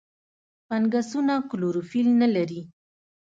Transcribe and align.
فنګسونه 0.67 1.33
کلوروفیل 1.49 2.07
نه 2.21 2.27
لري. 2.35 2.61